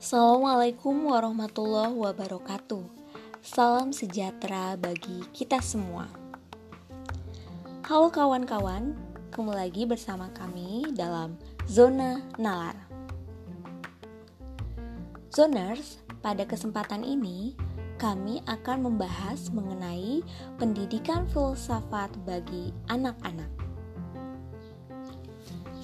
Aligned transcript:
Assalamualaikum 0.00 1.12
warahmatullahi 1.12 1.92
wabarakatuh. 1.92 2.88
Salam 3.44 3.92
sejahtera 3.92 4.72
bagi 4.80 5.20
kita 5.36 5.60
semua. 5.60 6.08
Halo 7.84 8.08
kawan-kawan, 8.08 8.96
kembali 9.28 9.60
lagi 9.60 9.84
bersama 9.84 10.32
kami 10.32 10.88
dalam 10.96 11.36
Zona 11.68 12.16
Nalar. 12.40 12.80
Zoners, 15.36 16.00
pada 16.24 16.48
kesempatan 16.48 17.04
ini 17.04 17.52
kami 18.00 18.40
akan 18.48 18.88
membahas 18.88 19.52
mengenai 19.52 20.24
pendidikan 20.56 21.28
filsafat 21.28 22.08
bagi 22.24 22.72
anak-anak. 22.88 23.52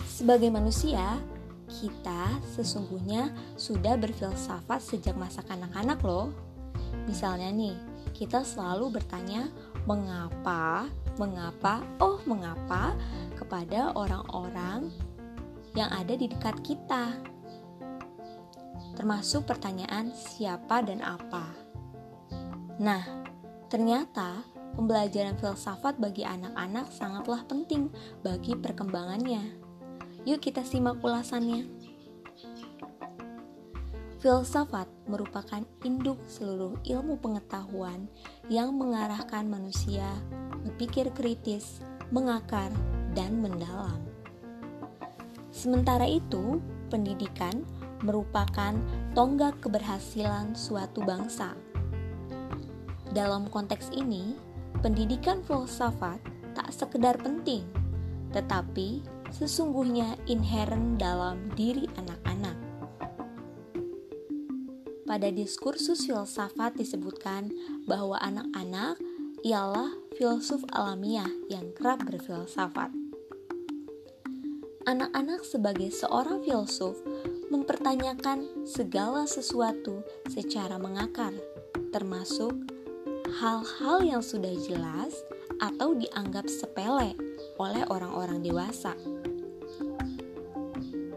Sebagai 0.08 0.48
manusia, 0.48 1.20
kita 1.76 2.40
sesungguhnya 2.56 3.28
sudah 3.60 4.00
berfilsafat 4.00 4.80
sejak 4.80 5.14
masa 5.14 5.44
kanak-kanak 5.44 6.00
loh. 6.00 6.32
Misalnya 7.04 7.52
nih, 7.52 7.76
kita 8.16 8.40
selalu 8.40 8.96
bertanya 8.96 9.52
mengapa, 9.84 10.88
mengapa, 11.20 11.84
oh 12.00 12.18
mengapa 12.24 12.96
kepada 13.36 13.92
orang-orang 13.92 14.88
yang 15.76 15.92
ada 15.92 16.16
di 16.16 16.26
dekat 16.26 16.56
kita. 16.64 17.12
Termasuk 18.96 19.44
pertanyaan 19.44 20.08
siapa 20.16 20.80
dan 20.80 21.04
apa. 21.04 21.52
Nah, 22.80 23.04
ternyata 23.68 24.40
pembelajaran 24.72 25.36
filsafat 25.36 26.00
bagi 26.00 26.24
anak-anak 26.24 26.88
sangatlah 26.92 27.44
penting 27.44 27.92
bagi 28.24 28.56
perkembangannya. 28.56 29.65
Yuk 30.26 30.42
kita 30.42 30.66
simak 30.66 30.98
ulasannya. 31.06 31.70
Filsafat 34.18 34.90
merupakan 35.06 35.62
induk 35.86 36.18
seluruh 36.26 36.74
ilmu 36.82 37.14
pengetahuan 37.22 38.10
yang 38.50 38.74
mengarahkan 38.74 39.46
manusia 39.46 40.02
berpikir 40.66 41.14
kritis, 41.14 41.78
mengakar, 42.10 42.74
dan 43.14 43.38
mendalam. 43.38 44.02
Sementara 45.54 46.10
itu, 46.10 46.58
pendidikan 46.90 47.62
merupakan 48.02 48.74
tonggak 49.14 49.62
keberhasilan 49.62 50.58
suatu 50.58 51.06
bangsa. 51.06 51.54
Dalam 53.14 53.46
konteks 53.46 53.94
ini, 53.94 54.34
pendidikan 54.82 55.38
filsafat 55.46 56.18
tak 56.58 56.74
sekedar 56.74 57.14
penting, 57.22 57.62
tetapi 58.34 59.06
sesungguhnya 59.36 60.16
inheren 60.24 60.96
dalam 60.96 61.52
diri 61.52 61.84
anak-anak. 62.00 62.56
Pada 65.04 65.28
diskursus 65.28 66.08
filsafat 66.08 66.74
disebutkan 66.80 67.52
bahwa 67.84 68.16
anak-anak 68.24 68.96
ialah 69.44 69.92
filsuf 70.16 70.64
alamiah 70.72 71.28
yang 71.52 71.68
kerap 71.76 72.00
berfilsafat. 72.08 72.90
Anak-anak 74.88 75.44
sebagai 75.44 75.92
seorang 75.92 76.40
filsuf 76.40 76.96
mempertanyakan 77.52 78.66
segala 78.66 79.28
sesuatu 79.28 80.00
secara 80.32 80.80
mengakar, 80.80 81.36
termasuk 81.92 82.56
hal-hal 83.38 83.98
yang 84.02 84.22
sudah 84.24 84.54
jelas 84.64 85.12
atau 85.60 85.92
dianggap 85.94 86.48
sepele 86.48 87.14
oleh 87.60 87.84
orang-orang 87.88 88.42
dewasa. 88.42 88.96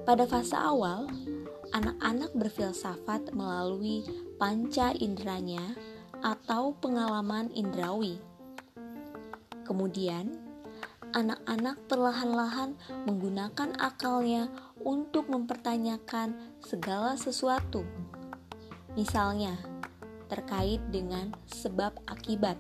Pada 0.09 0.25
fase 0.25 0.57
awal, 0.57 1.05
anak-anak 1.69 2.33
berfilsafat 2.33 3.29
melalui 3.29 4.01
panca 4.41 4.89
inderanya 4.97 5.61
atau 6.25 6.73
pengalaman 6.81 7.53
indrawi. 7.53 8.17
Kemudian, 9.69 10.33
anak-anak 11.13 11.77
perlahan-lahan 11.85 12.73
menggunakan 13.05 13.77
akalnya 13.77 14.49
untuk 14.81 15.29
mempertanyakan 15.29 16.57
segala 16.57 17.13
sesuatu. 17.13 17.85
Misalnya, 18.97 19.61
terkait 20.25 20.81
dengan 20.89 21.37
sebab 21.45 21.93
akibat. 22.09 22.57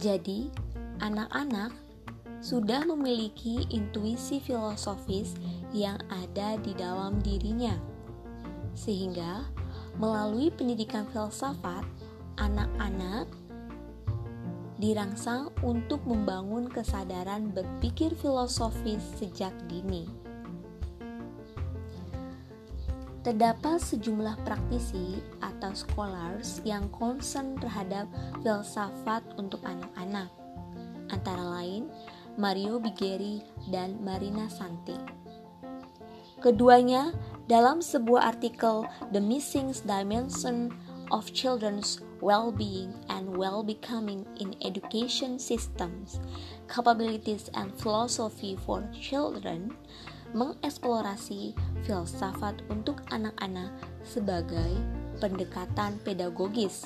Jadi, 0.00 0.48
anak-anak 1.04 1.87
sudah 2.38 2.86
memiliki 2.86 3.66
intuisi 3.74 4.38
filosofis 4.38 5.34
yang 5.74 5.98
ada 6.06 6.54
di 6.62 6.70
dalam 6.74 7.18
dirinya, 7.22 7.74
sehingga 8.78 9.46
melalui 9.98 10.54
pendidikan 10.54 11.02
filsafat, 11.10 11.82
anak-anak 12.38 13.26
dirangsang 14.78 15.50
untuk 15.66 15.98
membangun 16.06 16.70
kesadaran 16.70 17.50
berpikir 17.50 18.14
filosofis 18.14 19.02
sejak 19.18 19.50
dini. 19.66 20.06
Terdapat 23.26 23.82
sejumlah 23.82 24.38
praktisi 24.46 25.18
atau 25.42 25.74
scholars 25.74 26.62
yang 26.62 26.86
concern 26.94 27.58
terhadap 27.58 28.06
filsafat 28.46 29.26
untuk 29.34 29.58
anak-anak, 29.66 30.30
antara 31.10 31.42
lain 31.58 31.90
Mario 32.38 32.78
Bigeri, 32.78 33.42
dan 33.66 33.98
Marina 33.98 34.46
Santi. 34.46 34.94
Keduanya 36.38 37.10
dalam 37.50 37.82
sebuah 37.82 38.30
artikel 38.38 38.86
The 39.10 39.18
Missing 39.18 39.82
Dimension 39.82 40.70
of 41.10 41.34
Children's 41.34 41.98
Well-Being 42.22 42.94
and 43.10 43.34
Well-Becoming 43.34 44.22
in 44.38 44.54
Education 44.62 45.42
Systems, 45.42 46.22
Capabilities 46.70 47.50
and 47.58 47.74
Philosophy 47.74 48.54
for 48.54 48.86
Children 48.94 49.74
mengeksplorasi 50.30 51.56
filsafat 51.88 52.60
untuk 52.68 53.00
anak-anak 53.10 53.72
sebagai 54.04 54.76
pendekatan 55.18 55.96
pedagogis. 56.04 56.84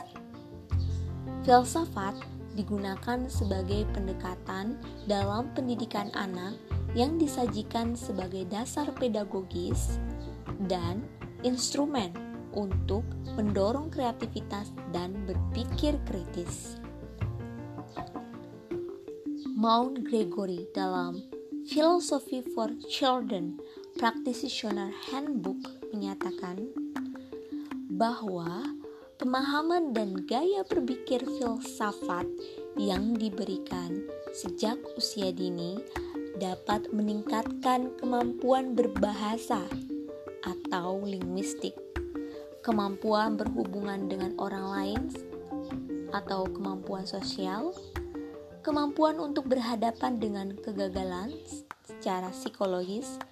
Filsafat 1.43 2.15
digunakan 2.53 3.27
sebagai 3.29 3.89
pendekatan 3.97 4.77
dalam 5.09 5.49
pendidikan 5.57 6.13
anak 6.13 6.57
yang 6.93 7.17
disajikan 7.17 7.97
sebagai 7.97 8.45
dasar 8.49 8.93
pedagogis 8.97 9.97
dan 10.69 11.01
instrumen 11.43 12.13
untuk 12.53 13.03
mendorong 13.35 13.89
kreativitas 13.89 14.71
dan 14.93 15.17
berpikir 15.25 15.97
kritis. 16.05 16.77
Mount 19.57 20.03
Gregory 20.05 20.67
dalam 20.75 21.23
Philosophy 21.71 22.43
for 22.53 22.67
Children 22.91 23.63
Practitioner 23.95 24.91
Handbook 25.09 25.63
menyatakan 25.95 26.67
bahwa 27.87 28.67
pemahaman 29.23 29.95
dan 29.95 30.19
gaya 30.27 30.67
berpikir 30.67 31.23
filsafat 31.23 32.27
yang 32.75 33.15
diberikan 33.15 34.03
sejak 34.35 34.75
usia 34.99 35.31
dini 35.31 35.79
dapat 36.43 36.91
meningkatkan 36.91 37.95
kemampuan 38.03 38.75
berbahasa 38.75 39.63
atau 40.43 41.07
linguistik, 41.07 41.79
kemampuan 42.67 43.39
berhubungan 43.39 44.11
dengan 44.11 44.35
orang 44.43 44.67
lain 44.75 45.03
atau 46.11 46.43
kemampuan 46.51 47.07
sosial, 47.07 47.71
kemampuan 48.67 49.23
untuk 49.23 49.47
berhadapan 49.47 50.19
dengan 50.19 50.51
kegagalan 50.59 51.31
secara 51.87 52.35
psikologis, 52.35 53.23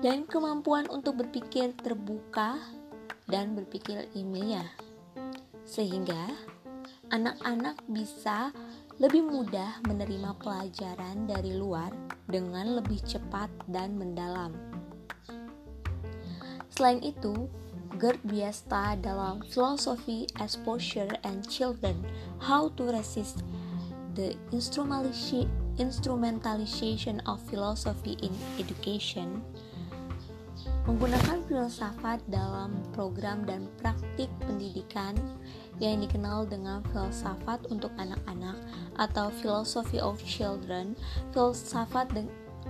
dan 0.00 0.24
kemampuan 0.24 0.88
untuk 0.88 1.20
berpikir 1.20 1.76
terbuka 1.76 2.56
dan 3.28 3.52
berpikir 3.52 4.08
ilmiah 4.16 4.85
sehingga 5.66 6.30
anak-anak 7.10 7.82
bisa 7.90 8.54
lebih 8.96 9.28
mudah 9.28 9.84
menerima 9.84 10.32
pelajaran 10.40 11.28
dari 11.28 11.52
luar 11.52 11.92
dengan 12.24 12.80
lebih 12.80 13.02
cepat 13.04 13.50
dan 13.68 13.98
mendalam. 14.00 14.56
Selain 16.72 17.04
itu, 17.04 17.50
Gerd 18.00 18.20
Biesta 18.24 18.96
dalam 19.00 19.44
Philosophy, 19.52 20.28
Exposure, 20.40 21.12
and 21.24 21.44
Children, 21.48 22.04
How 22.40 22.72
to 22.76 22.88
Resist 22.92 23.44
the 24.16 24.32
Instrumentalization 25.76 27.20
of 27.28 27.40
Philosophy 27.48 28.16
in 28.24 28.32
Education 28.56 29.44
menggunakan 30.86 31.42
filsafat 31.50 32.22
dalam 32.30 32.78
program 32.94 33.42
dan 33.42 33.66
praktik 33.82 34.30
pendidikan 34.46 35.18
yang 35.82 36.00
dikenal 36.00 36.48
dengan 36.48 36.80
filsafat 36.92 37.64
untuk 37.68 37.92
anak-anak 38.00 38.56
atau 38.96 39.28
philosophy 39.28 40.00
of 40.00 40.20
children. 40.24 40.96
Filsafat 41.36 42.12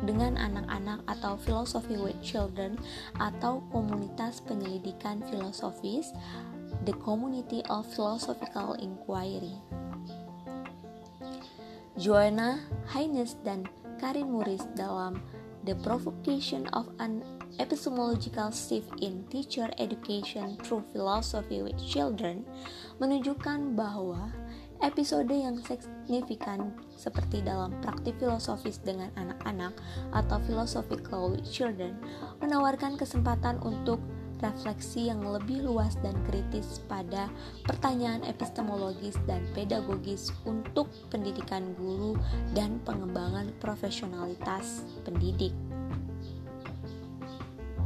dengan 0.04 0.36
anak-anak 0.36 1.00
atau 1.08 1.40
philosophy 1.40 1.96
with 1.96 2.18
children 2.20 2.76
atau 3.16 3.64
komunitas 3.72 4.44
penyelidikan 4.44 5.24
filosofis 5.32 6.12
the 6.84 6.92
community 7.00 7.64
of 7.72 7.88
philosophical 7.96 8.76
inquiry 8.76 9.56
Joanna 11.96 12.60
Haynes 12.92 13.40
dan 13.40 13.64
Karin 13.96 14.28
Muris 14.28 14.68
dalam 14.76 15.16
The 15.64 15.72
Provocation 15.80 16.68
of 16.76 16.92
an 17.00 17.24
Epistemological 17.56 18.52
Shift 18.52 18.88
in 19.00 19.24
Teacher 19.32 19.72
Education 19.80 20.60
Through 20.60 20.84
Philosophy 20.92 21.64
with 21.64 21.80
Children 21.80 22.44
menunjukkan 23.00 23.72
bahwa 23.72 24.28
episode 24.84 25.32
yang 25.32 25.56
signifikan 25.64 26.76
seperti 27.00 27.40
dalam 27.40 27.72
praktik 27.80 28.20
filosofis 28.20 28.76
dengan 28.84 29.08
anak-anak 29.16 29.72
atau 30.12 30.36
philosophical 30.44 31.32
with 31.32 31.48
children 31.48 31.96
menawarkan 32.44 33.00
kesempatan 33.00 33.56
untuk 33.64 34.04
refleksi 34.44 35.08
yang 35.08 35.24
lebih 35.24 35.64
luas 35.64 35.96
dan 36.04 36.12
kritis 36.28 36.84
pada 36.84 37.32
pertanyaan 37.64 38.20
epistemologis 38.28 39.16
dan 39.24 39.40
pedagogis 39.56 40.28
untuk 40.44 40.92
pendidikan 41.08 41.72
guru 41.80 42.20
dan 42.52 42.76
pengembangan 42.84 43.48
profesionalitas 43.64 44.84
pendidik. 45.08 45.56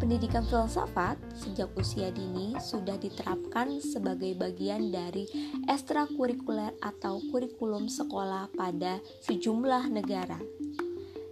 Pendidikan 0.01 0.49
filsafat 0.49 1.21
sejak 1.37 1.69
usia 1.77 2.09
dini 2.09 2.57
sudah 2.57 2.97
diterapkan 2.97 3.85
sebagai 3.85 4.33
bagian 4.33 4.89
dari 4.89 5.29
ekstrakurikuler 5.69 6.73
atau 6.81 7.21
kurikulum 7.29 7.85
sekolah 7.85 8.49
pada 8.57 8.97
sejumlah 9.29 9.93
negara. 9.93 10.41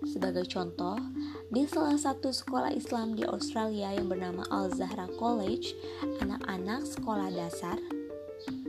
Sebagai 0.05 0.45
contoh, 0.53 1.01
di 1.49 1.65
salah 1.65 1.97
satu 1.97 2.29
sekolah 2.29 2.69
Islam 2.77 3.17
di 3.17 3.25
Australia 3.25 3.97
yang 3.97 4.13
bernama 4.13 4.45
Al-Zahra 4.53 5.09
College, 5.17 5.73
anak-anak 6.21 6.85
sekolah 6.85 7.33
dasar 7.33 7.81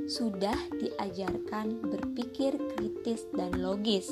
sudah 0.07 0.55
diajarkan 0.79 1.85
berpikir 1.85 2.55
kritis 2.75 3.27
dan 3.35 3.51
logis, 3.59 4.07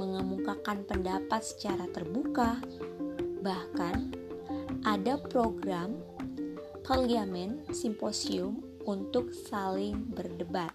mengemukakan 0.00 0.82
pendapat 0.88 1.44
secara 1.44 1.86
terbuka, 1.92 2.58
bahkan 3.44 4.19
ada 4.80 5.20
program 5.20 6.00
parliamen 6.88 7.60
simposium 7.68 8.64
untuk 8.88 9.28
saling 9.52 10.08
berdebat. 10.16 10.72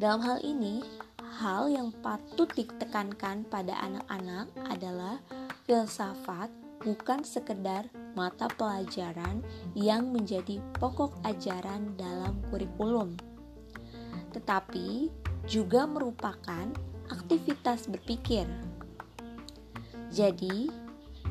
Dalam 0.00 0.20
hal 0.24 0.40
ini, 0.40 0.80
hal 1.20 1.68
yang 1.68 1.92
patut 2.00 2.48
ditekankan 2.56 3.44
pada 3.52 3.76
anak-anak 3.84 4.48
adalah 4.72 5.20
filsafat 5.68 6.48
bukan 6.80 7.20
sekedar 7.20 7.88
mata 8.16 8.48
pelajaran 8.56 9.44
yang 9.76 10.08
menjadi 10.08 10.60
pokok 10.80 11.20
ajaran 11.24 11.92
dalam 12.00 12.40
kurikulum, 12.48 13.12
tetapi 14.32 15.12
juga 15.44 15.84
merupakan 15.84 16.72
aktivitas 17.12 17.92
berpikir. 17.92 18.48
Jadi, 20.08 20.85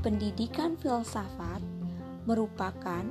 Pendidikan 0.05 0.77
filsafat 0.77 1.65
merupakan 2.29 3.01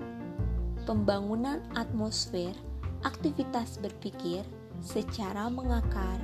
pembangunan 0.86 1.58
atmosfer 1.74 2.54
aktivitas 3.02 3.82
berpikir 3.82 4.46
secara 4.78 5.50
mengakar, 5.50 6.22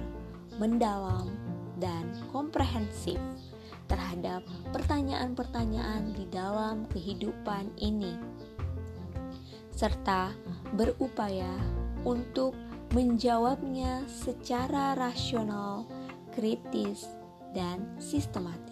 mendalam, 0.63 1.27
dan 1.83 2.15
komprehensif 2.31 3.19
terhadap 3.91 4.47
pertanyaan-pertanyaan 4.71 6.15
di 6.15 6.31
dalam 6.31 6.87
kehidupan 6.95 7.75
ini, 7.83 8.15
serta 9.75 10.31
berupaya 10.79 11.51
untuk 12.07 12.55
menjawabnya 12.95 14.07
secara 14.07 14.95
rasional, 14.95 15.83
kritis, 16.31 17.11
dan 17.59 17.83
sistematis. 17.99 18.70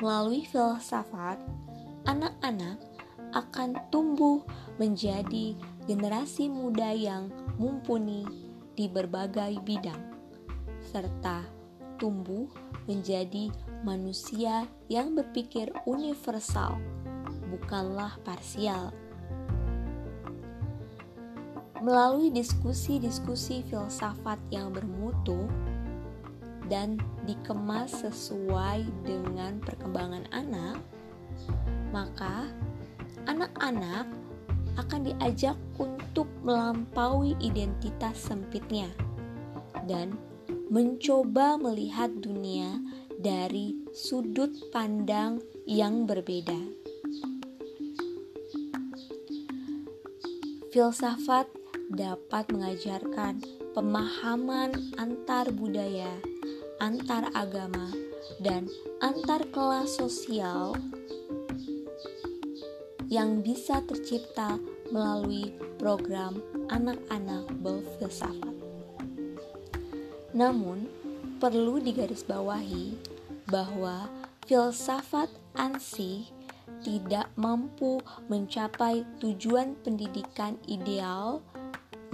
Melalui 0.00 0.48
filsafat, 0.48 1.36
anak-anak 2.08 2.80
akan 3.36 3.76
tumbuh 3.92 4.40
menjadi 4.80 5.52
generasi 5.84 6.48
muda 6.48 6.88
yang 6.96 7.28
mumpuni 7.60 8.24
di 8.72 8.88
berbagai 8.88 9.60
bidang, 9.60 10.00
serta 10.80 11.44
tumbuh 12.00 12.48
menjadi 12.88 13.52
manusia 13.84 14.64
yang 14.88 15.12
berpikir 15.12 15.68
universal, 15.84 16.80
bukanlah 17.52 18.16
parsial. 18.24 18.96
Melalui 21.84 22.32
diskusi-diskusi 22.32 23.68
filsafat 23.68 24.40
yang 24.48 24.72
bermutu, 24.72 25.44
dan 26.72 26.96
dikemas 27.30 27.94
sesuai 28.02 28.82
dengan 29.06 29.62
perkembangan 29.62 30.26
anak, 30.34 30.82
maka 31.94 32.50
anak-anak 33.30 34.10
akan 34.74 35.00
diajak 35.06 35.54
untuk 35.78 36.26
melampaui 36.42 37.38
identitas 37.38 38.18
sempitnya 38.18 38.90
dan 39.86 40.18
mencoba 40.66 41.54
melihat 41.54 42.10
dunia 42.18 42.82
dari 43.14 43.78
sudut 43.94 44.50
pandang 44.74 45.38
yang 45.70 46.10
berbeda. 46.10 46.58
Filsafat 50.74 51.46
dapat 51.90 52.46
mengajarkan 52.54 53.42
pemahaman 53.74 54.70
antar 54.98 55.50
budaya 55.50 56.10
antar 56.80 57.28
agama, 57.36 57.92
dan 58.40 58.66
antar 59.04 59.44
kelas 59.52 60.00
sosial 60.00 60.72
yang 63.12 63.44
bisa 63.44 63.84
tercipta 63.84 64.56
melalui 64.88 65.52
program 65.76 66.40
anak-anak 66.72 67.46
berfilsafat. 67.60 68.54
Namun, 70.32 70.88
perlu 71.42 71.82
digarisbawahi 71.82 72.96
bahwa 73.50 74.06
filsafat 74.46 75.28
ansih 75.58 76.24
tidak 76.80 77.28
mampu 77.34 77.98
mencapai 78.30 79.04
tujuan 79.18 79.74
pendidikan 79.82 80.56
ideal 80.70 81.42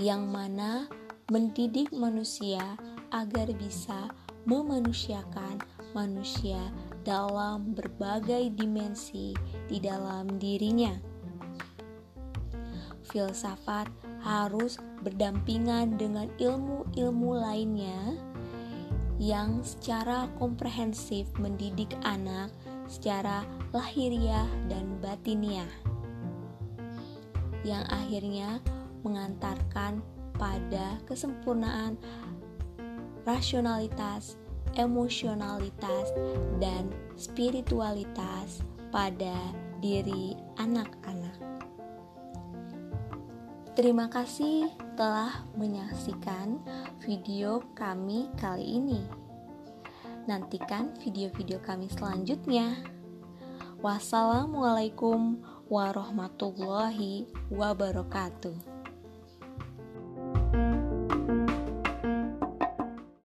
yang 0.00 0.26
mana 0.26 0.88
mendidik 1.30 1.92
manusia 1.92 2.80
agar 3.12 3.52
bisa 3.54 4.10
memanusiakan 4.46 5.58
manusia 5.90 6.70
dalam 7.02 7.74
berbagai 7.74 8.54
dimensi 8.54 9.34
di 9.66 9.82
dalam 9.82 10.38
dirinya. 10.38 10.94
Filsafat 13.06 13.90
harus 14.22 14.78
berdampingan 15.02 15.98
dengan 15.98 16.26
ilmu-ilmu 16.38 17.30
lainnya 17.38 18.18
yang 19.18 19.62
secara 19.66 20.30
komprehensif 20.36 21.26
mendidik 21.38 21.90
anak 22.02 22.50
secara 22.86 23.42
lahiriah 23.74 24.46
dan 24.70 24.98
batiniah 25.02 25.70
yang 27.66 27.82
akhirnya 27.90 28.62
mengantarkan 29.02 29.98
pada 30.38 31.00
kesempurnaan 31.08 31.98
rasionalitas, 33.26 34.38
emosionalitas, 34.78 36.14
dan 36.62 36.94
spiritualitas 37.18 38.62
pada 38.94 39.34
diri 39.82 40.38
anak-anak. 40.56 41.36
Terima 43.76 44.08
kasih 44.08 44.72
telah 44.96 45.44
menyaksikan 45.52 46.56
video 47.04 47.60
kami 47.76 48.32
kali 48.40 48.80
ini. 48.80 49.04
Nantikan 50.24 50.96
video-video 50.96 51.60
kami 51.60 51.92
selanjutnya. 51.92 52.72
Wassalamualaikum 53.84 55.44
warahmatullahi 55.68 57.28
wabarakatuh. 57.52 58.75